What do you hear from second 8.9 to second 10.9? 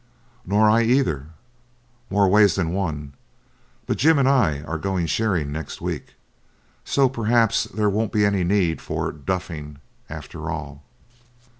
"duffing" after all.'